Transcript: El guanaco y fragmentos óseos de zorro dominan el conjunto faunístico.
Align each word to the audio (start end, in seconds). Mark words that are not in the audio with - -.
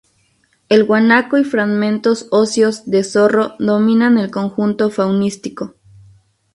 El 0.67 0.85
guanaco 0.85 1.37
y 1.37 1.43
fragmentos 1.43 2.25
óseos 2.31 2.89
de 2.89 3.03
zorro 3.03 3.53
dominan 3.59 4.17
el 4.17 4.31
conjunto 4.31 4.89
faunístico. 4.89 5.75